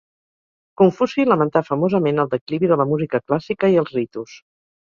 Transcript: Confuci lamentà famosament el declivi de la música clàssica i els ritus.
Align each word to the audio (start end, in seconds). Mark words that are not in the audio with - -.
Confuci 0.81 1.25
lamentà 1.27 1.63
famosament 1.67 2.23
el 2.25 2.31
declivi 2.33 2.73
de 2.75 2.81
la 2.83 2.89
música 2.95 3.23
clàssica 3.29 3.73
i 3.75 3.81
els 3.83 3.97
ritus. 4.01 4.39